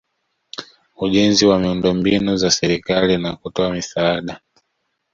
[0.97, 4.39] ujenzi wa miundombinu za serikali na kutoa misaada